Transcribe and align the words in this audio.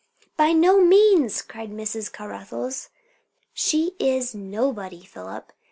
"By 0.35 0.51
no 0.53 0.81
means!" 0.83 1.43
cried 1.43 1.69
Mrs. 1.69 2.11
Caruthers. 2.11 2.89
"She 3.53 3.93
is 3.99 4.33
nobody, 4.33 5.05
Philip. 5.05 5.53